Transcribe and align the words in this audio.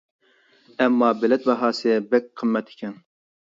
ئەمما 0.79 1.11
بىلەت 1.25 1.47
باھاسى 1.51 2.01
بەك 2.17 2.35
قىممەت 2.41 2.77
ئىكەن. 2.77 3.01